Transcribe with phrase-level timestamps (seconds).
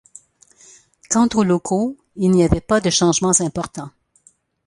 [1.11, 3.91] Quant aux locaux il n’y avait pas de changements importants.